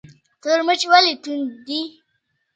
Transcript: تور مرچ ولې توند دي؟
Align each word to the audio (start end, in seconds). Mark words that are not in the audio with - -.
تور 0.41 0.59
مرچ 0.67 0.81
ولې 0.91 1.13
توند 1.23 1.49
دي؟ 1.65 1.81